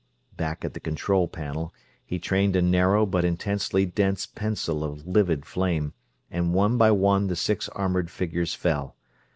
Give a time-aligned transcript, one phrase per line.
[0.35, 5.45] Back at the control panel, he trained a narrow, but intensely dense pencil of livid
[5.45, 5.93] flame,
[6.31, 8.95] and one by one the six armored figures fell.